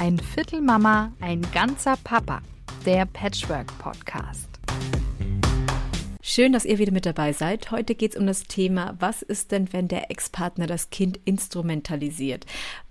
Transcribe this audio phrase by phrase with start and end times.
[0.00, 2.40] Ein Viertel Mama, ein ganzer Papa.
[2.86, 4.48] Der Patchwork Podcast.
[6.22, 7.72] Schön, dass ihr wieder mit dabei seid.
[7.72, 12.46] Heute geht es um das Thema, was ist denn, wenn der Ex-Partner das Kind instrumentalisiert?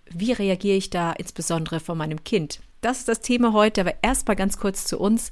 [0.09, 2.59] Wie reagiere ich da insbesondere von meinem Kind?
[2.81, 5.31] Das ist das Thema heute, aber erstmal ganz kurz zu uns.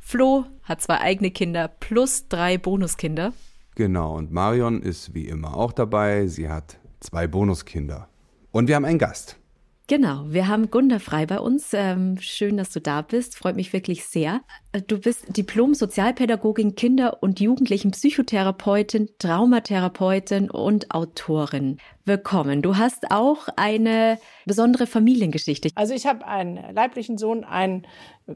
[0.00, 3.32] Flo hat zwei eigene Kinder plus drei Bonuskinder.
[3.76, 6.26] Genau, und Marion ist wie immer auch dabei.
[6.26, 8.08] Sie hat zwei Bonuskinder.
[8.52, 9.38] Und wir haben einen Gast.
[9.86, 11.74] Genau, wir haben Gunda Frei bei uns.
[11.74, 13.36] Ähm, schön, dass du da bist.
[13.36, 14.40] Freut mich wirklich sehr.
[14.88, 21.78] Du bist Diplom-Sozialpädagogin, Kinder- und Jugendlichen Psychotherapeutin, Traumatherapeutin und Autorin.
[22.04, 22.60] Willkommen.
[22.60, 25.68] Du hast auch eine besondere Familiengeschichte.
[25.76, 27.86] Also ich habe einen leiblichen Sohn, einen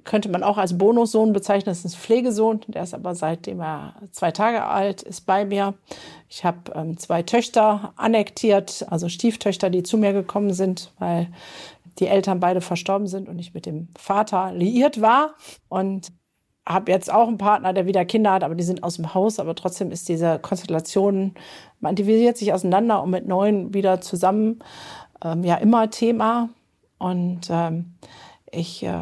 [0.04, 3.96] könnte man auch als Bonussohn bezeichnen, das ist ein Pflegesohn, der ist aber seitdem er
[4.12, 5.74] zwei Tage alt ist bei mir.
[6.28, 11.32] Ich habe ähm, zwei Töchter annektiert, also Stieftöchter, die zu mir gekommen sind, weil
[11.98, 15.34] die Eltern beide verstorben sind und ich mit dem Vater liiert war.
[15.68, 16.12] Und
[16.68, 19.38] habe jetzt auch einen Partner, der wieder Kinder hat, aber die sind aus dem Haus.
[19.38, 21.34] Aber trotzdem ist diese Konstellation,
[21.80, 24.60] man dividiert sich auseinander und mit neuen wieder zusammen,
[25.24, 26.50] ähm, ja immer Thema.
[26.98, 27.94] Und ähm,
[28.50, 28.98] ich äh,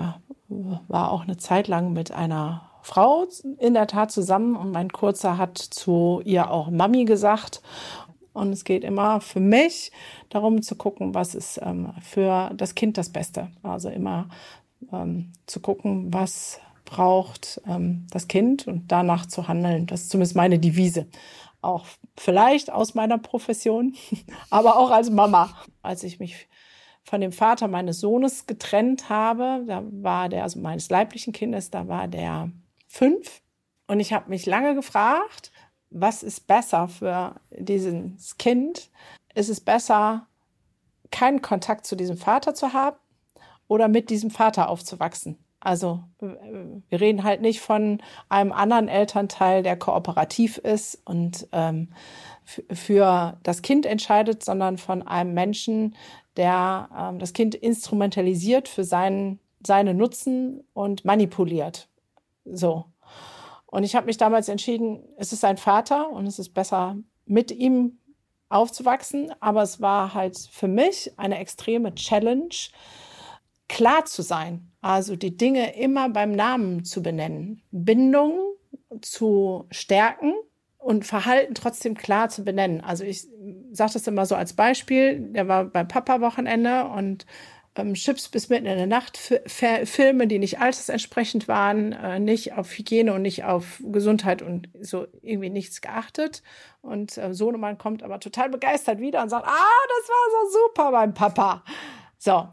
[0.48, 3.26] war auch eine Zeit lang mit einer Frau
[3.58, 7.62] in der Tat zusammen und mein Kurzer hat zu ihr auch Mami gesagt.
[8.32, 9.90] Und es geht immer für mich
[10.28, 13.48] darum zu gucken, was ist ähm, für das Kind das Beste.
[13.64, 14.28] Also immer
[14.92, 19.86] ähm, zu gucken, was braucht ähm, das Kind und danach zu handeln.
[19.86, 21.06] Das ist zumindest meine Devise.
[21.60, 21.84] Auch
[22.16, 23.94] vielleicht aus meiner Profession,
[24.50, 25.54] aber auch als Mama.
[25.82, 26.48] Als ich mich
[27.04, 31.86] von dem Vater meines Sohnes getrennt habe, da war der, also meines leiblichen Kindes, da
[31.86, 32.50] war der
[32.88, 33.42] fünf.
[33.86, 35.52] Und ich habe mich lange gefragt,
[35.90, 38.90] was ist besser für dieses Kind?
[39.34, 40.26] Ist es besser,
[41.10, 42.96] keinen Kontakt zu diesem Vater zu haben
[43.68, 45.38] oder mit diesem Vater aufzuwachsen?
[45.66, 51.88] Also wir reden halt nicht von einem anderen Elternteil, der kooperativ ist und ähm,
[52.44, 55.96] für das Kind entscheidet, sondern von einem Menschen,
[56.36, 61.88] der ähm, das Kind instrumentalisiert für seinen, seine Nutzen und manipuliert.
[62.44, 62.84] So.
[63.66, 67.50] Und ich habe mich damals entschieden, es ist sein Vater und es ist besser, mit
[67.50, 67.98] ihm
[68.50, 69.32] aufzuwachsen.
[69.40, 72.54] Aber es war halt für mich eine extreme Challenge,
[73.66, 74.70] klar zu sein.
[74.86, 77.60] Also die Dinge immer beim Namen zu benennen.
[77.72, 78.38] Bindung
[79.02, 80.32] zu stärken
[80.78, 82.82] und Verhalten trotzdem klar zu benennen.
[82.82, 83.26] Also ich
[83.72, 85.18] sage das immer so als Beispiel.
[85.32, 87.26] Der war beim Papa-Wochenende und
[87.74, 92.70] ähm, Chips bis mitten in der Nacht, Filme, die nicht altersentsprechend waren, äh, nicht auf
[92.70, 96.44] Hygiene und nicht auf Gesundheit und so irgendwie nichts geachtet.
[96.80, 99.50] Und äh, Sohnemann kommt aber total begeistert wieder und sagt, ah,
[99.98, 101.64] das war so super beim Papa.
[102.18, 102.48] So,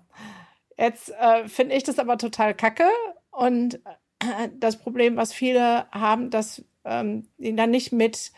[0.77, 2.87] jetzt äh, finde ich das aber total kacke
[3.31, 3.75] und
[4.19, 8.31] äh, das Problem, was viele haben, dass ähm, dann nicht mit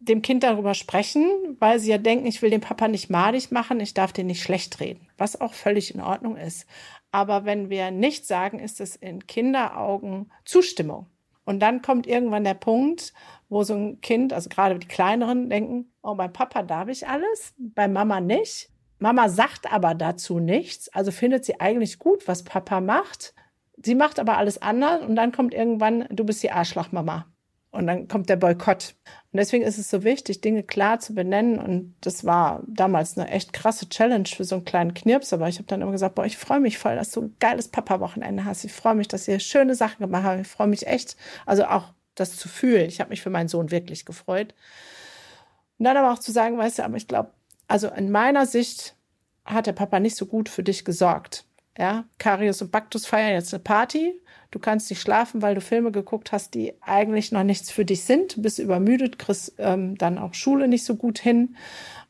[0.00, 3.80] dem Kind darüber sprechen, weil sie ja denken, ich will den Papa nicht madig machen,
[3.80, 6.66] ich darf den nicht schlecht reden, was auch völlig in Ordnung ist.
[7.12, 11.06] Aber wenn wir nicht sagen, ist es in Kinderaugen Zustimmung.
[11.44, 13.12] Und dann kommt irgendwann der Punkt,
[13.48, 17.54] wo so ein Kind, also gerade die Kleineren, denken, oh, bei Papa darf ich alles,
[17.58, 18.70] bei Mama nicht.
[19.00, 23.34] Mama sagt aber dazu nichts, also findet sie eigentlich gut, was Papa macht.
[23.82, 27.26] Sie macht aber alles anders und dann kommt irgendwann, du bist die Arschlochmama.
[27.72, 28.96] Und dann kommt der Boykott.
[29.32, 31.58] Und deswegen ist es so wichtig, Dinge klar zu benennen.
[31.58, 35.32] Und das war damals eine echt krasse Challenge für so einen kleinen Knirps.
[35.32, 37.68] Aber ich habe dann immer gesagt, boah, ich freue mich voll, dass du ein geiles
[37.68, 38.64] Papa-Wochenende hast.
[38.64, 40.40] Ich freue mich, dass ihr schöne Sachen gemacht habt.
[40.40, 41.16] Ich freue mich echt,
[41.46, 42.88] also auch das zu fühlen.
[42.88, 44.52] Ich habe mich für meinen Sohn wirklich gefreut.
[45.78, 47.30] Und dann aber auch zu sagen, weißt du, aber ich glaube,
[47.70, 48.96] also in meiner Sicht
[49.44, 51.44] hat der Papa nicht so gut für dich gesorgt.
[51.78, 54.20] Ja, Karius und Baktus feiern jetzt eine Party
[54.50, 58.02] Du kannst nicht schlafen, weil du Filme geguckt hast, die eigentlich noch nichts für dich
[58.02, 58.36] sind.
[58.36, 61.56] Du bist übermüdet, kriegst ähm, dann auch Schule nicht so gut hin.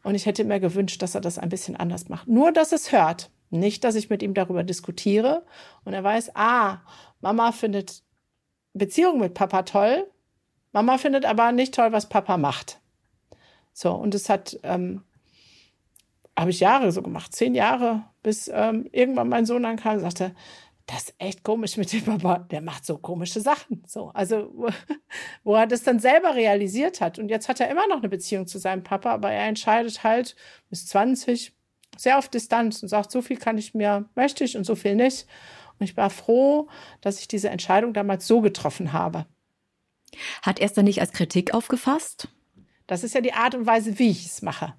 [0.03, 2.29] Und ich hätte mir gewünscht, dass er das ein bisschen anders macht.
[2.29, 3.31] Nur, dass es hört.
[3.51, 5.45] Nicht, dass ich mit ihm darüber diskutiere
[5.85, 6.79] und er weiß, ah,
[7.21, 8.03] Mama findet
[8.73, 10.07] Beziehung mit Papa toll.
[10.73, 12.81] Mama findet aber nicht toll, was Papa macht.
[13.73, 15.03] So, und es hat, ähm,
[16.41, 20.01] habe ich Jahre so gemacht, zehn Jahre, bis ähm, irgendwann mein Sohn dann kam und
[20.01, 20.35] sagte,
[20.87, 23.85] das ist echt komisch mit dem Papa, der macht so komische Sachen.
[23.87, 24.69] So, also, wo,
[25.45, 27.19] wo er das dann selber realisiert hat.
[27.19, 30.35] Und jetzt hat er immer noch eine Beziehung zu seinem Papa, aber er entscheidet halt
[30.71, 31.53] bis 20
[31.99, 34.95] sehr auf Distanz und sagt, so viel kann ich mir, möchte ich und so viel
[34.95, 35.27] nicht.
[35.79, 36.69] Und ich war froh,
[37.03, 39.27] dass ich diese Entscheidung damals so getroffen habe.
[40.41, 42.29] Hat er es dann nicht als Kritik aufgefasst?
[42.87, 44.75] Das ist ja die Art und Weise, wie ich es mache.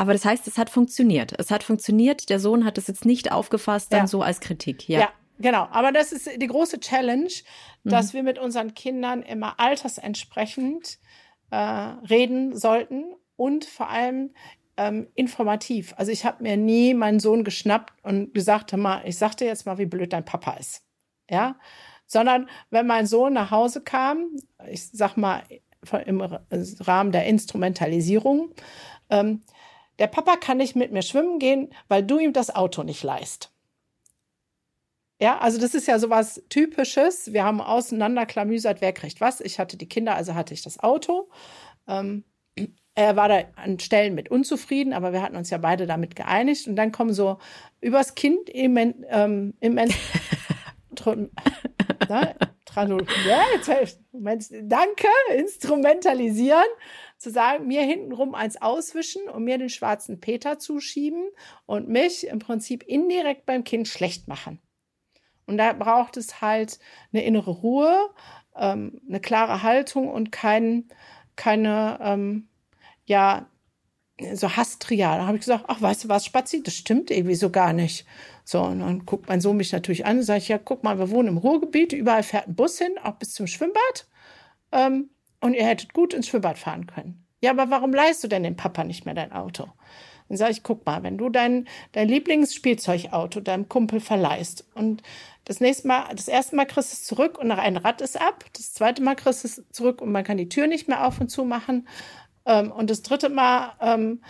[0.00, 1.34] Aber das heißt, es hat funktioniert.
[1.38, 2.30] Es hat funktioniert.
[2.30, 4.06] Der Sohn hat es jetzt nicht aufgefasst, dann ja.
[4.06, 4.88] so als Kritik.
[4.88, 5.00] Ja.
[5.00, 5.08] ja,
[5.38, 5.68] genau.
[5.72, 7.28] Aber das ist die große Challenge,
[7.84, 8.16] dass mhm.
[8.16, 10.98] wir mit unseren Kindern immer altersentsprechend
[11.50, 14.30] äh, reden sollten und vor allem
[14.78, 15.92] ähm, informativ.
[15.98, 19.66] Also ich habe mir nie meinen Sohn geschnappt und gesagt, mal, ich sag dir jetzt
[19.66, 20.82] mal, wie blöd dein Papa ist.
[21.28, 21.58] Ja,
[22.06, 24.30] sondern wenn mein Sohn nach Hause kam,
[24.66, 25.42] ich sag mal
[26.06, 28.54] im Rahmen der Instrumentalisierung,
[29.10, 29.42] ähm,
[30.00, 33.52] der Papa kann nicht mit mir schwimmen gehen, weil du ihm das Auto nicht leist.
[35.20, 37.34] Ja, also das ist ja sowas Typisches.
[37.34, 39.42] Wir haben auseinanderklamüsert, wer kriegt was.
[39.42, 41.28] Ich hatte die Kinder, also hatte ich das Auto.
[41.86, 42.24] Ähm,
[42.94, 46.66] er war da an Stellen mit unzufrieden, aber wir hatten uns ja beide damit geeinigt.
[46.66, 47.36] Und dann kommen so
[47.82, 49.76] übers Kind im, ähm, im
[53.28, 54.00] ja, jetzt,
[54.62, 56.64] danke, instrumentalisieren,
[57.20, 61.28] zu sagen, mir hintenrum eins auswischen und mir den schwarzen Peter zuschieben
[61.66, 64.58] und mich im Prinzip indirekt beim Kind schlecht machen.
[65.46, 66.78] Und da braucht es halt
[67.12, 68.08] eine innere Ruhe,
[68.56, 70.88] ähm, eine klare Haltung und kein,
[71.36, 72.48] keine, ähm,
[73.04, 73.50] ja,
[74.32, 75.18] so Hastrial.
[75.18, 78.06] Da habe ich gesagt, ach, weißt du was, Spazi, das stimmt irgendwie so gar nicht.
[78.44, 81.10] So, und dann guckt mein Sohn mich natürlich an und sage ja, guck mal, wir
[81.10, 84.08] wohnen im Ruhrgebiet, überall fährt ein Bus hin, auch bis zum Schwimmbad.
[84.72, 87.24] Ähm, und ihr hättet gut ins Schwimmbad fahren können.
[87.40, 89.66] Ja, aber warum leihst du denn dem Papa nicht mehr dein Auto?
[90.28, 95.02] Dann sage ich, guck mal, wenn du dein, dein Lieblingsspielzeugauto deinem Kumpel verleihst und
[95.44, 98.20] das nächste Mal, das erste Mal kriegst du es zurück und nach ein Rad ist
[98.20, 101.06] ab, das zweite Mal kriegst du es zurück und man kann die Tür nicht mehr
[101.06, 101.88] auf und zu machen
[102.44, 104.22] ähm, und das dritte Mal ähm,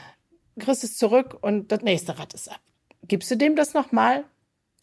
[0.58, 2.60] kriegst du es zurück und das nächste Rad ist ab.
[3.06, 4.24] Gibst du dem das nochmal?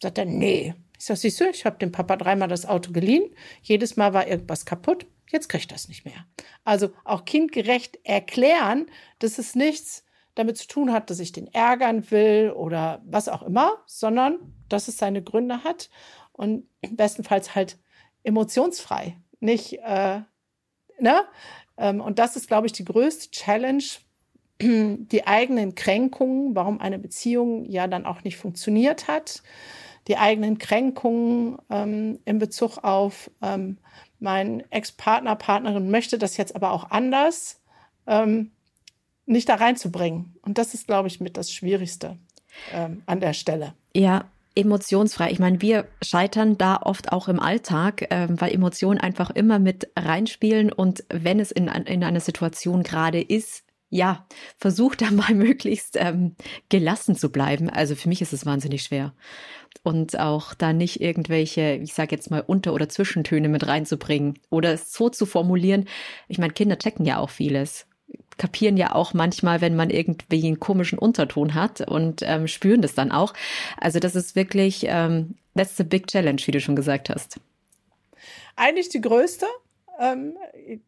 [0.00, 0.74] Sagt er, nee.
[0.98, 3.30] Ich sag, siehst du, ich habe dem Papa dreimal das Auto geliehen.
[3.62, 5.06] Jedes Mal war irgendwas kaputt.
[5.30, 6.26] Jetzt kriegt das nicht mehr.
[6.64, 8.86] Also auch kindgerecht erklären,
[9.18, 10.04] dass es nichts
[10.34, 14.38] damit zu tun hat, dass ich den ärgern will oder was auch immer, sondern
[14.68, 15.90] dass es seine Gründe hat
[16.32, 17.78] und bestenfalls halt
[18.22, 20.20] emotionsfrei, nicht, äh,
[20.98, 21.22] ne?
[21.76, 23.84] Ähm, und das ist, glaube ich, die größte Challenge,
[24.60, 29.42] die eigenen Kränkungen, warum eine Beziehung ja dann auch nicht funktioniert hat,
[30.08, 33.78] die eigenen Kränkungen ähm, in Bezug auf ähm,
[34.18, 37.60] mein Ex-Partner, Partnerin möchte das jetzt aber auch anders,
[38.06, 38.50] ähm,
[39.26, 40.34] nicht da reinzubringen.
[40.42, 42.18] Und das ist, glaube ich, mit das Schwierigste
[42.72, 43.74] ähm, an der Stelle.
[43.94, 44.24] Ja,
[44.54, 45.30] emotionsfrei.
[45.30, 49.88] Ich meine, wir scheitern da oft auch im Alltag, äh, weil Emotionen einfach immer mit
[49.96, 54.26] reinspielen und wenn es in, in einer Situation gerade ist, ja,
[54.56, 56.34] versuch da mal möglichst ähm,
[56.68, 57.70] gelassen zu bleiben.
[57.70, 59.14] Also für mich ist es wahnsinnig schwer.
[59.82, 64.72] Und auch da nicht irgendwelche, ich sage jetzt mal, Unter- oder Zwischentöne mit reinzubringen oder
[64.72, 65.86] es so zu formulieren.
[66.28, 67.86] Ich meine, Kinder checken ja auch vieles
[68.38, 72.94] kapieren ja auch manchmal, wenn man irgendwie einen komischen Unterton hat und ähm, spüren das
[72.94, 73.34] dann auch.
[73.76, 77.40] Also das ist wirklich, ähm, that's the big challenge, wie du schon gesagt hast.
[78.56, 79.46] Eigentlich die größte.
[79.98, 80.36] Ähm,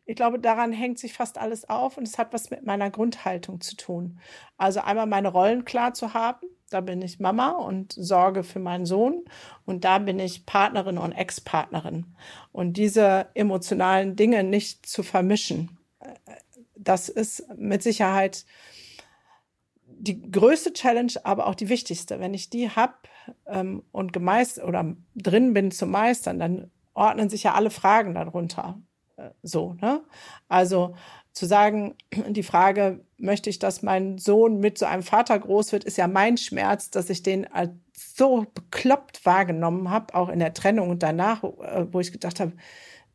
[0.06, 3.60] ich glaube, daran hängt sich fast alles auf und es hat was mit meiner Grundhaltung
[3.60, 4.20] zu tun.
[4.56, 6.46] Also einmal meine Rollen klar zu haben.
[6.70, 9.24] Da bin ich Mama und sorge für meinen Sohn.
[9.66, 12.06] Und da bin ich Partnerin und Ex-Partnerin.
[12.52, 15.76] Und diese emotionalen Dinge nicht zu vermischen
[16.82, 18.44] das ist mit Sicherheit
[19.86, 22.20] die größte Challenge, aber auch die wichtigste.
[22.20, 22.94] Wenn ich die habe
[23.46, 28.80] ähm, und gemeist oder drin bin zu meistern, dann ordnen sich ja alle Fragen darunter.
[29.42, 30.02] So, ne?
[30.48, 30.94] Also
[31.32, 31.96] zu sagen,
[32.28, 36.08] die Frage, möchte ich, dass mein Sohn mit so einem Vater groß wird, ist ja
[36.08, 41.02] mein Schmerz, dass ich den als so bekloppt wahrgenommen habe, auch in der Trennung und
[41.02, 42.52] danach, äh, wo ich gedacht habe,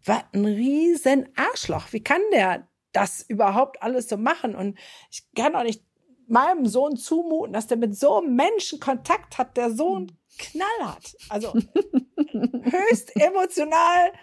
[0.04, 1.92] was ein riesen Arschloch.
[1.92, 4.56] Wie kann der das überhaupt alles so machen.
[4.56, 4.78] Und
[5.12, 5.84] ich kann auch nicht
[6.28, 10.94] meinem Sohn zumuten, dass der mit so einem Menschen Kontakt hat, der so einen Knall
[10.94, 11.16] hat.
[11.30, 11.54] Also
[12.32, 14.14] höchst emotional.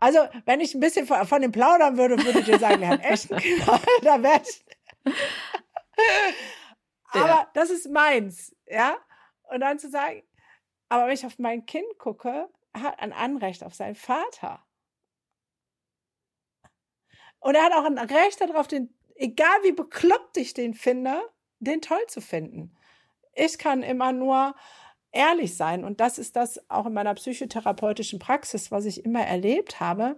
[0.00, 2.90] Also, wenn ich ein bisschen von, von dem plaudern würde, würde ich dir sagen, der
[2.90, 3.80] hat echt einen Knall.
[4.02, 4.64] Da ich.
[7.10, 7.50] aber ja.
[7.54, 8.96] das ist meins, ja.
[9.50, 10.22] Und dann zu sagen,
[10.88, 14.64] aber wenn ich auf mein Kind gucke, hat ein Anrecht auf seinen Vater.
[17.40, 21.20] Und er hat auch ein Recht darauf, den, egal wie bekloppt ich den finde,
[21.58, 22.76] den toll zu finden.
[23.32, 24.54] Ich kann immer nur
[25.12, 25.84] ehrlich sein.
[25.84, 30.16] Und das ist das auch in meiner psychotherapeutischen Praxis, was ich immer erlebt habe,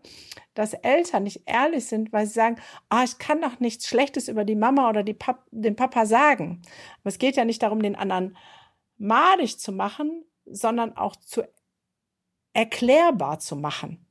[0.55, 2.57] dass Eltern nicht ehrlich sind, weil sie sagen,
[2.89, 6.63] ah, ich kann doch nichts Schlechtes über die Mama oder die Pap den Papa sagen.
[7.01, 8.37] Aber es geht ja nicht darum, den anderen
[8.99, 11.43] madig zu machen, sondern auch zu
[12.53, 14.05] erklärbar zu machen.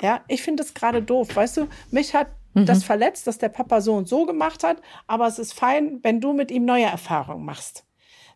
[0.00, 1.34] Ja, ich finde es gerade doof.
[1.36, 2.66] Weißt du, mich hat mhm.
[2.66, 6.20] das verletzt, dass der Papa so und so gemacht hat, aber es ist fein, wenn
[6.20, 7.84] du mit ihm neue Erfahrungen machst.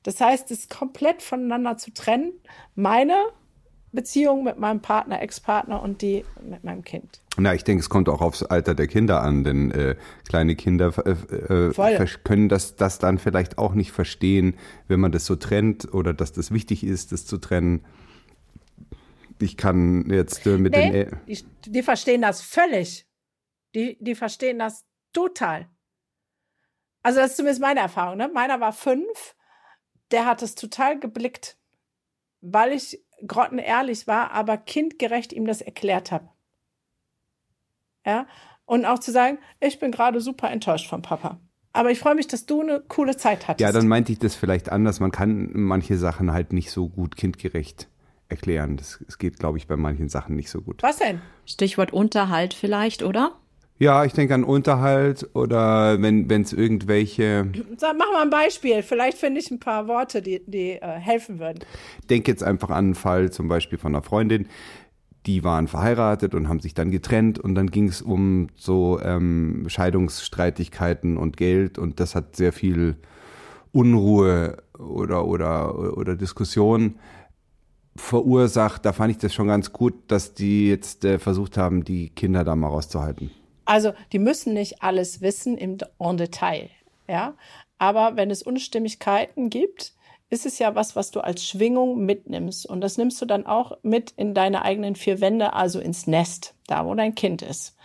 [0.02, 2.32] Das heißt, es komplett voneinander zu trennen,
[2.74, 3.14] meine
[3.92, 7.20] Beziehung mit meinem Partner, Ex-Partner und die mit meinem Kind.
[7.36, 10.92] Na, ich denke, es kommt auch aufs Alter der Kinder an, denn äh, kleine Kinder
[11.06, 14.56] äh, äh, können das, das dann vielleicht auch nicht verstehen,
[14.88, 17.84] wenn man das so trennt oder dass das wichtig ist, das zu trennen.
[19.38, 21.16] Ich kann jetzt äh, mit nee, den.
[21.26, 23.06] Die, die verstehen das völlig.
[23.74, 25.68] Die, die verstehen das total.
[27.02, 28.16] Also, das ist zumindest meine Erfahrung.
[28.16, 28.30] Ne?
[28.32, 29.34] Meiner war fünf,
[30.12, 31.56] der hat es total geblickt,
[32.40, 36.28] weil ich grottenehrlich war, aber kindgerecht ihm das erklärt habe.
[38.04, 38.26] Ja,
[38.64, 41.38] und auch zu sagen, ich bin gerade super enttäuscht vom Papa.
[41.72, 43.60] Aber ich freue mich, dass du eine coole Zeit hattest.
[43.60, 45.00] Ja, dann meinte ich das vielleicht anders.
[45.00, 47.88] Man kann manche Sachen halt nicht so gut kindgerecht
[48.28, 48.76] erklären.
[48.76, 50.82] Das, das geht, glaube ich, bei manchen Sachen nicht so gut.
[50.82, 51.22] Was denn?
[51.46, 53.38] Stichwort Unterhalt vielleicht, oder?
[53.82, 57.48] Ja, ich denke an Unterhalt oder wenn es irgendwelche.
[57.76, 58.80] Sag, mach mal ein Beispiel.
[58.84, 61.64] Vielleicht finde ich ein paar Worte, die, die äh, helfen würden.
[62.08, 64.46] Denke jetzt einfach an einen Fall zum Beispiel von einer Freundin.
[65.26, 69.64] Die waren verheiratet und haben sich dann getrennt und dann ging es um so ähm,
[69.66, 72.98] Scheidungsstreitigkeiten und Geld und das hat sehr viel
[73.72, 77.00] Unruhe oder oder oder Diskussion
[77.96, 78.86] verursacht.
[78.86, 82.44] Da fand ich das schon ganz gut, dass die jetzt äh, versucht haben, die Kinder
[82.44, 83.41] da mal rauszuhalten.
[83.64, 86.70] Also die müssen nicht alles wissen im en Detail,
[87.08, 87.34] ja.
[87.78, 89.92] Aber wenn es Unstimmigkeiten gibt,
[90.30, 92.64] ist es ja was, was du als Schwingung mitnimmst.
[92.66, 96.54] Und das nimmst du dann auch mit in deine eigenen vier Wände, also ins Nest,
[96.66, 97.76] da wo dein Kind ist.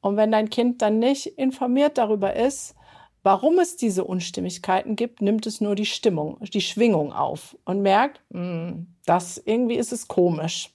[0.00, 2.74] Und wenn dein Kind dann nicht informiert darüber ist,
[3.22, 8.20] warum es diese Unstimmigkeiten gibt, nimmt es nur die Stimmung, die Schwingung auf und merkt,
[8.32, 10.70] hm, das irgendwie ist es komisch.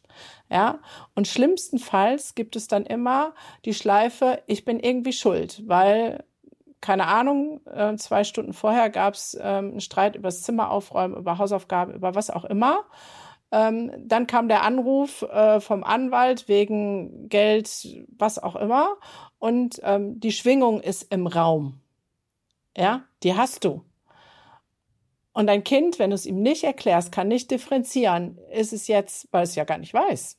[0.49, 0.79] Ja,
[1.15, 3.33] und schlimmstenfalls gibt es dann immer
[3.65, 6.23] die Schleife, ich bin irgendwie schuld, weil,
[6.81, 11.15] keine Ahnung, äh, zwei Stunden vorher gab es ähm, einen Streit über das Zimmer aufräumen,
[11.15, 12.85] über Hausaufgaben, über was auch immer.
[13.51, 18.97] Ähm, dann kam der Anruf äh, vom Anwalt wegen Geld, was auch immer.
[19.39, 21.79] Und ähm, die Schwingung ist im Raum.
[22.75, 23.83] Ja, die hast du.
[25.37, 29.27] Und ein Kind, wenn du es ihm nicht erklärst, kann nicht differenzieren, ist es jetzt,
[29.29, 30.35] weil es ja gar nicht weiß.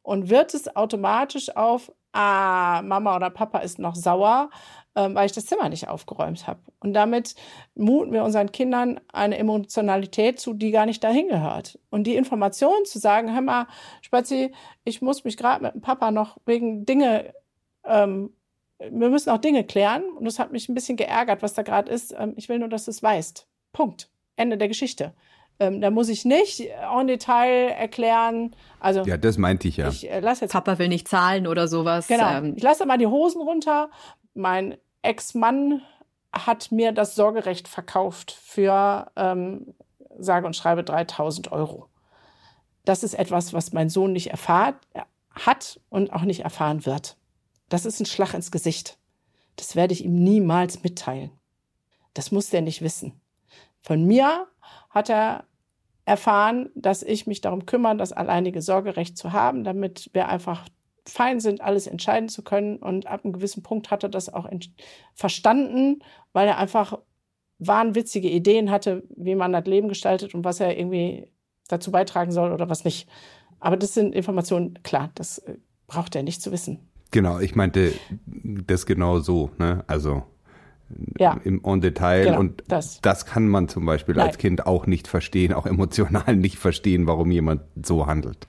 [0.00, 4.48] Und wird es automatisch auf, ah, Mama oder Papa ist noch sauer,
[4.96, 6.60] ähm, weil ich das Zimmer nicht aufgeräumt habe.
[6.80, 7.34] Und damit
[7.74, 11.78] muten wir unseren Kindern eine Emotionalität zu, die gar nicht dahin gehört.
[11.90, 13.66] Und die Information zu sagen, hör mal,
[14.00, 14.54] Spazi,
[14.84, 17.34] ich muss mich gerade mit dem Papa noch wegen Dinge
[17.84, 18.34] ähm,
[18.78, 21.92] wir müssen auch Dinge klären und das hat mich ein bisschen geärgert, was da gerade
[21.92, 22.14] ist.
[22.18, 23.46] Ähm, ich will nur, dass du es weißt.
[23.72, 24.09] Punkt.
[24.36, 25.14] Ende der Geschichte.
[25.58, 28.56] Ähm, da muss ich nicht en Detail erklären.
[28.80, 29.88] Also ja, das meinte ich ja.
[29.88, 32.08] Ich, äh, lass jetzt Papa will nicht zahlen oder sowas.
[32.08, 32.30] Genau.
[32.30, 32.54] Ähm.
[32.56, 33.90] Ich lasse mal die Hosen runter.
[34.34, 35.82] Mein Ex-Mann
[36.32, 39.74] hat mir das Sorgerecht verkauft für ähm,
[40.18, 41.88] sage und schreibe 3000 Euro.
[42.84, 44.76] Das ist etwas, was mein Sohn nicht erfahrt,
[45.32, 47.16] hat und auch nicht erfahren wird.
[47.68, 48.98] Das ist ein Schlag ins Gesicht.
[49.56, 51.30] Das werde ich ihm niemals mitteilen.
[52.14, 53.19] Das muss der nicht wissen.
[53.82, 54.46] Von mir
[54.90, 55.44] hat er
[56.04, 60.68] erfahren, dass ich mich darum kümmere, das alleinige Sorgerecht zu haben, damit wir einfach
[61.06, 62.76] fein sind, alles entscheiden zu können.
[62.76, 64.48] Und ab einem gewissen Punkt hat er das auch
[65.14, 66.00] verstanden,
[66.32, 66.98] weil er einfach
[67.58, 71.28] wahnwitzige Ideen hatte, wie man das Leben gestaltet und was er irgendwie
[71.68, 73.08] dazu beitragen soll oder was nicht.
[73.60, 75.56] Aber das sind Informationen, klar, das äh,
[75.86, 76.88] braucht er nicht zu wissen.
[77.10, 77.92] Genau, ich meinte
[78.24, 79.84] das genau so, ne?
[79.86, 80.22] Also
[81.18, 81.38] ja.
[81.44, 82.24] im en Detail.
[82.24, 83.00] Genau, und das.
[83.00, 84.26] das kann man zum Beispiel Nein.
[84.26, 88.46] als Kind auch nicht verstehen, auch emotional nicht verstehen, warum jemand so handelt.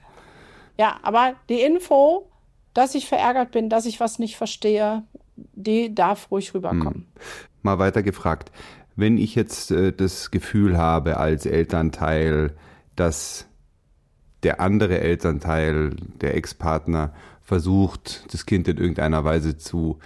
[0.77, 2.29] Ja, aber die Info,
[2.73, 5.03] dass ich verärgert bin, dass ich was nicht verstehe,
[5.35, 6.93] die darf ruhig rüberkommen.
[6.93, 7.05] Hm.
[7.61, 8.51] Mal weiter gefragt.
[8.95, 12.55] Wenn ich jetzt äh, das Gefühl habe als Elternteil,
[12.95, 13.47] dass
[14.43, 19.99] der andere Elternteil, der Ex-Partner, versucht, das Kind in irgendeiner Weise zu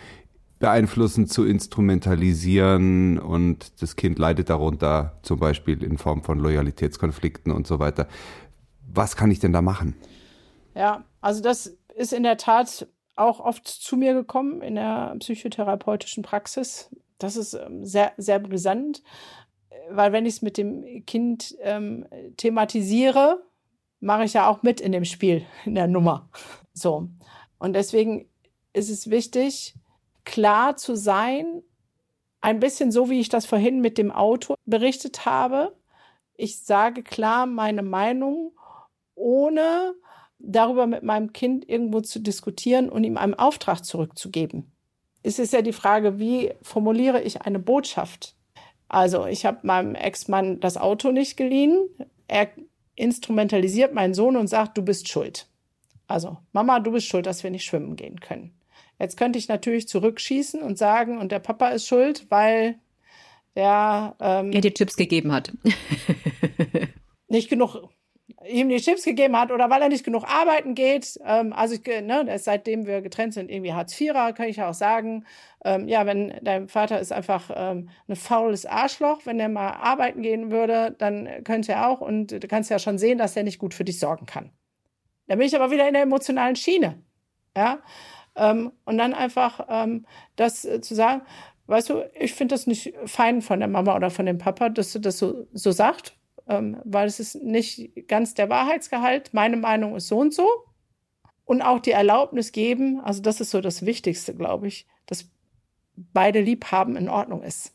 [0.59, 7.67] beeinflussen, zu instrumentalisieren und das Kind leidet darunter, zum Beispiel in Form von Loyalitätskonflikten und
[7.67, 8.07] so weiter.
[8.93, 9.95] Was kann ich denn da machen?
[10.73, 16.23] Ja, also das ist in der Tat auch oft zu mir gekommen in der psychotherapeutischen
[16.23, 16.89] Praxis.
[17.17, 19.03] Das ist ähm, sehr, sehr brisant,
[19.89, 22.05] weil wenn ich es mit dem Kind ähm,
[22.37, 23.41] thematisiere,
[23.99, 26.29] mache ich ja auch mit in dem Spiel, in der Nummer.
[26.73, 27.09] So.
[27.57, 28.27] Und deswegen
[28.73, 29.75] ist es wichtig,
[30.25, 31.61] klar zu sein,
[32.41, 35.75] ein bisschen so, wie ich das vorhin mit dem Auto berichtet habe.
[36.35, 38.51] Ich sage klar meine Meinung,
[39.15, 39.95] ohne
[40.37, 44.71] darüber mit meinem Kind irgendwo zu diskutieren und ihm einen Auftrag zurückzugeben.
[45.23, 48.35] es ist ja die Frage, wie formuliere ich eine Botschaft?
[48.87, 51.89] Also, ich habe meinem Ex-Mann das Auto nicht geliehen.
[52.27, 52.49] Er
[52.95, 55.47] instrumentalisiert meinen Sohn und sagt, du bist schuld.
[56.07, 58.53] Also, Mama, du bist schuld, dass wir nicht schwimmen gehen können.
[58.99, 62.79] Jetzt könnte ich natürlich zurückschießen und sagen, und der Papa ist schuld, weil
[63.55, 65.51] der ähm, er dir Chips gegeben hat.
[67.27, 67.89] nicht genug
[68.47, 71.19] ihm die Chips gegeben hat oder weil er nicht genug arbeiten geht.
[71.25, 75.25] Ähm, also ich, ne, seitdem wir getrennt sind, irgendwie Hartz-Vierer, kann ich ja auch sagen,
[75.63, 80.21] ähm, ja, wenn dein Vater ist einfach ähm, ein faules Arschloch, wenn er mal arbeiten
[80.21, 83.59] gehen würde, dann könnte er auch und du kannst ja schon sehen, dass er nicht
[83.59, 84.51] gut für dich sorgen kann.
[85.27, 87.01] Da bin ich aber wieder in der emotionalen Schiene.
[87.57, 87.79] Ja.
[88.35, 91.21] Ähm, und dann einfach ähm, das äh, zu sagen,
[91.67, 94.91] weißt du, ich finde das nicht fein von der Mama oder von dem Papa, dass
[94.93, 99.33] du das so, so sagt, ähm, weil es ist nicht ganz der Wahrheitsgehalt.
[99.33, 100.47] Meine Meinung ist so und so.
[101.45, 105.29] Und auch die Erlaubnis geben, also das ist so das Wichtigste, glaube ich, dass
[105.95, 107.73] beide Liebhaben in Ordnung ist.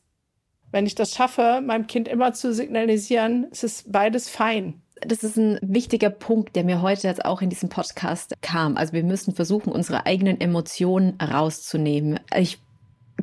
[0.73, 4.83] Wenn ich das schaffe, meinem Kind immer zu signalisieren, es ist beides fein.
[5.07, 8.77] Das ist ein wichtiger Punkt, der mir heute jetzt auch in diesem Podcast kam.
[8.77, 12.21] Also wir müssen versuchen, unsere eigenen Emotionen rauszunehmen.
[12.37, 12.59] Ich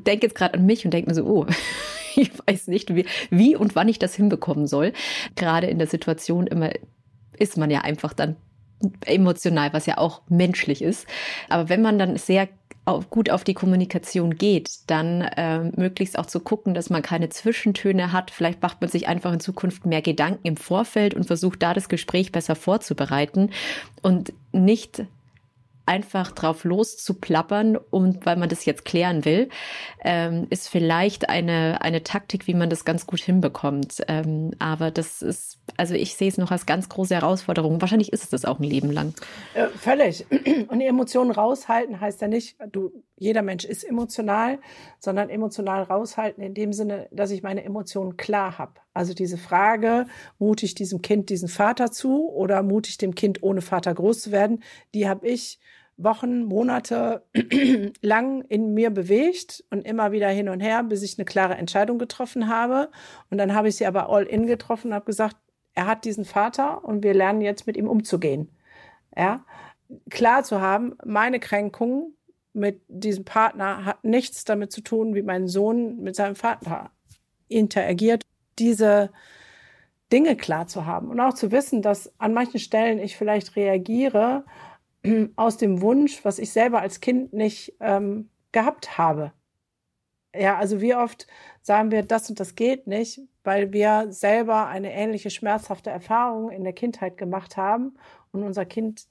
[0.05, 1.45] denke jetzt gerade an mich und denke mir so, oh,
[2.15, 4.93] ich weiß nicht, wie, wie und wann ich das hinbekommen soll.
[5.35, 6.71] Gerade in der Situation immer
[7.37, 8.35] ist man ja einfach dann
[9.05, 11.07] emotional, was ja auch menschlich ist.
[11.49, 12.47] Aber wenn man dann sehr
[13.09, 18.11] gut auf die Kommunikation geht, dann äh, möglichst auch zu gucken, dass man keine Zwischentöne
[18.11, 18.31] hat.
[18.31, 21.89] Vielleicht macht man sich einfach in Zukunft mehr Gedanken im Vorfeld und versucht da das
[21.89, 23.51] Gespräch besser vorzubereiten
[24.01, 25.03] und nicht
[25.87, 29.49] einfach drauf loszuplappern und weil man das jetzt klären will,
[30.03, 34.03] ähm, ist vielleicht eine, eine Taktik, wie man das ganz gut hinbekommt.
[34.07, 37.81] Ähm, aber das ist, also ich sehe es noch als ganz große Herausforderung.
[37.81, 39.13] Wahrscheinlich ist es das auch ein Leben lang.
[39.53, 40.25] Äh, völlig.
[40.67, 44.59] Und Emotionen raushalten heißt ja nicht, du, jeder Mensch ist emotional,
[44.99, 48.73] sondern emotional raushalten in dem Sinne, dass ich meine Emotionen klar habe.
[48.93, 50.07] Also diese Frage,
[50.39, 54.21] mute ich diesem Kind diesen Vater zu oder mute ich dem Kind ohne Vater groß
[54.21, 54.63] zu werden,
[54.93, 55.59] die habe ich
[55.97, 57.23] Wochen, Monate
[58.01, 61.97] lang in mir bewegt und immer wieder hin und her, bis ich eine klare Entscheidung
[61.97, 62.89] getroffen habe.
[63.29, 65.35] Und dann habe ich sie aber all in getroffen und habe gesagt,
[65.73, 68.49] er hat diesen Vater und wir lernen jetzt mit ihm umzugehen.
[69.15, 69.45] Ja,
[70.09, 72.13] klar zu haben, meine Kränkung
[72.53, 76.91] mit diesem Partner hat nichts damit zu tun, wie mein Sohn mit seinem Vater
[77.47, 78.23] interagiert.
[78.59, 79.11] Diese
[80.11, 84.45] Dinge klar zu haben und auch zu wissen, dass an manchen Stellen ich vielleicht reagiere
[85.35, 89.33] aus dem Wunsch, was ich selber als Kind nicht ähm, gehabt habe.
[90.35, 91.27] Ja, also wie oft
[91.61, 96.63] sagen wir, das und das geht nicht, weil wir selber eine ähnliche schmerzhafte Erfahrung in
[96.63, 97.95] der Kindheit gemacht haben
[98.31, 99.07] und unser Kind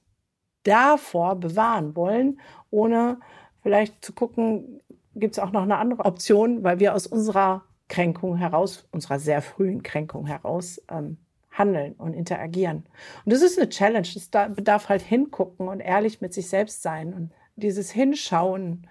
[0.63, 3.19] davor bewahren wollen, ohne
[3.61, 4.81] vielleicht zu gucken,
[5.15, 9.41] gibt es auch noch eine andere Option, weil wir aus unserer Kränkung heraus, unserer sehr
[9.41, 11.17] frühen Kränkung heraus ähm,
[11.57, 12.85] handeln und interagieren.
[13.25, 14.07] Und das ist eine Challenge.
[14.13, 18.87] Das bedarf halt hingucken und ehrlich mit sich selbst sein und dieses Hinschauen.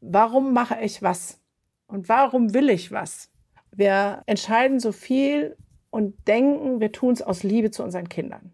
[0.00, 1.40] Warum mache ich was?
[1.86, 3.30] Und warum will ich was?
[3.72, 5.56] Wir entscheiden so viel
[5.90, 8.52] und denken, wir tun es aus Liebe zu unseren Kindern.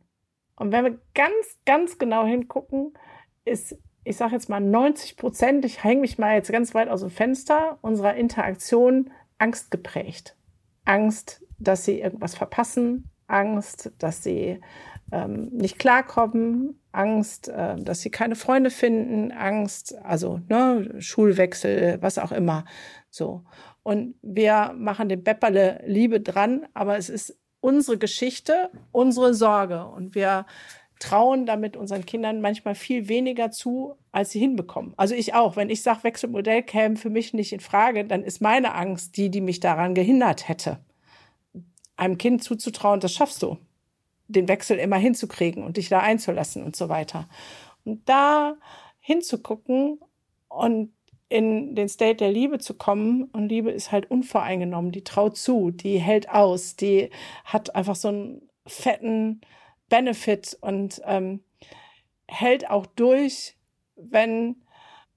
[0.57, 2.95] Und wenn wir ganz, ganz genau hingucken,
[3.45, 7.01] ist, ich sage jetzt mal 90 Prozent, ich hänge mich mal jetzt ganz weit aus
[7.01, 10.37] dem Fenster, unserer Interaktion Angst geprägt.
[10.85, 14.61] Angst, dass sie irgendwas verpassen, Angst, dass sie
[15.13, 22.19] ähm, nicht klarkommen, Angst, äh, dass sie keine Freunde finden, Angst, also ne, Schulwechsel, was
[22.19, 22.65] auch immer.
[23.11, 23.45] So.
[23.83, 29.87] Und wir machen dem Bepperle Liebe dran, aber es ist unsere Geschichte, unsere Sorge.
[29.87, 30.47] Und wir
[30.99, 34.95] trauen damit unseren Kindern manchmal viel weniger zu, als sie hinbekommen.
[34.97, 35.57] Also ich auch.
[35.57, 39.31] Wenn ich sage, Wechselmodell käme für mich nicht in Frage, dann ist meine Angst die,
[39.31, 40.79] die mich daran gehindert hätte
[41.97, 43.59] einem Kind zuzutrauen, das schaffst du,
[44.29, 47.29] den Wechsel immer hinzukriegen und dich da einzulassen und so weiter.
[47.85, 48.57] Und da
[49.01, 50.01] hinzugucken
[50.49, 50.93] und
[51.29, 53.25] in den State der Liebe zu kommen.
[53.25, 57.11] Und Liebe ist halt unvoreingenommen, die traut zu, die hält aus, die
[57.45, 59.41] hat einfach so einen fetten
[59.89, 61.41] Benefit und ähm,
[62.29, 63.57] hält auch durch,
[63.97, 64.57] wenn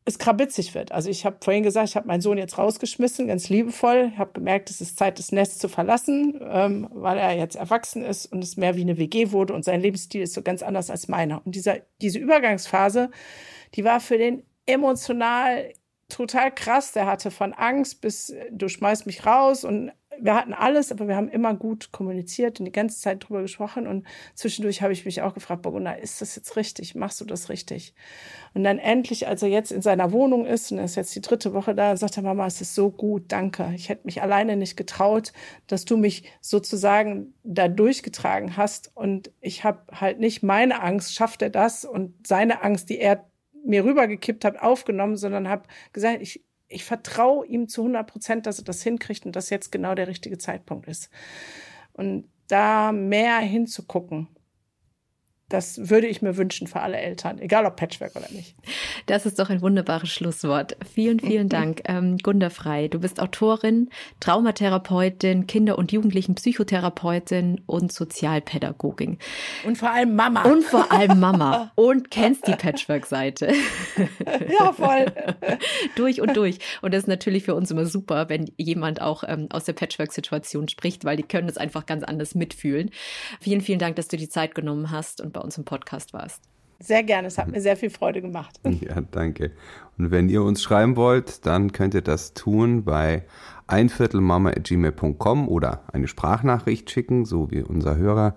[0.10, 0.92] es krabitzig wird.
[0.92, 4.12] Also ich habe vorhin gesagt, ich habe meinen Sohn jetzt rausgeschmissen, ganz liebevoll.
[4.14, 8.04] Ich habe gemerkt, es ist Zeit, das Nest zu verlassen, ähm, weil er jetzt erwachsen
[8.04, 10.90] ist und es mehr wie eine WG wurde und sein Lebensstil ist so ganz anders
[10.90, 11.42] als meiner.
[11.46, 13.10] Und dieser, diese Übergangsphase,
[13.76, 15.74] die war für den emotional
[16.10, 16.92] total krass.
[16.92, 21.16] Der hatte von Angst bis du schmeißt mich raus und wir hatten alles, aber wir
[21.16, 23.88] haben immer gut kommuniziert und die ganze Zeit drüber gesprochen.
[23.88, 26.96] Und zwischendurch habe ich mich auch gefragt, Burgunda, ist das jetzt richtig?
[26.96, 27.94] Machst du das richtig?
[28.54, 31.22] Und dann endlich, als er jetzt in seiner Wohnung ist, und er ist jetzt die
[31.22, 33.72] dritte Woche da, sagt er, Mama, es ist so gut, danke.
[33.76, 35.32] Ich hätte mich alleine nicht getraut,
[35.68, 38.92] dass du mich sozusagen da durchgetragen hast.
[38.96, 41.86] Und ich habe halt nicht meine Angst, schafft er das?
[41.86, 43.30] Und seine Angst, die er
[43.66, 48.60] mir rübergekippt hat, aufgenommen, sondern habe gesagt, ich, ich vertraue ihm zu 100 Prozent, dass
[48.60, 51.10] er das hinkriegt und dass jetzt genau der richtige Zeitpunkt ist.
[51.94, 54.28] Und da mehr hinzugucken
[55.50, 58.56] das würde ich mir wünschen für alle Eltern, egal ob Patchwork oder nicht.
[59.08, 60.78] Das ist doch ein wunderbares Schlusswort.
[60.94, 61.82] Vielen, vielen Dank.
[61.86, 69.18] Ähm, Gunda Frei, du bist Autorin, Traumatherapeutin, Kinder- und Jugendlichen-Psychotherapeutin und Sozialpädagogin.
[69.66, 70.44] Und vor allem Mama.
[70.44, 71.72] Und vor allem Mama.
[71.76, 73.52] und kennst die Patchwork-Seite.
[74.60, 75.08] ja, voll.
[75.96, 76.60] durch und durch.
[76.82, 80.68] Und das ist natürlich für uns immer super, wenn jemand auch ähm, aus der Patchwork-Situation
[80.68, 82.92] spricht, weil die können es einfach ganz anders mitfühlen.
[83.42, 86.44] Vielen, vielen Dank, dass du die Zeit genommen hast und bei uns im Podcast warst.
[86.80, 88.60] Sehr gerne, es hat mir sehr viel Freude gemacht.
[88.82, 89.52] Ja, danke.
[89.98, 93.26] Und wenn ihr uns schreiben wollt, dann könnt ihr das tun bei
[93.68, 98.36] einviertelmama.gmail.com oder eine Sprachnachricht schicken, so wie unser Hörer.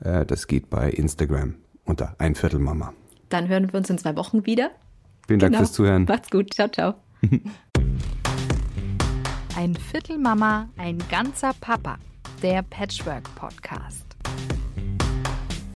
[0.00, 2.92] Äh, das geht bei Instagram unter einviertelmama.
[3.28, 4.70] Dann hören wir uns in zwei Wochen wieder.
[5.26, 5.64] Vielen Dank genau.
[5.64, 6.04] fürs Zuhören.
[6.04, 6.52] Macht's gut.
[6.54, 6.94] Ciao, ciao.
[9.56, 11.98] Ein Viertel Mama, ein ganzer Papa.
[12.42, 14.04] Der Patchwork Podcast.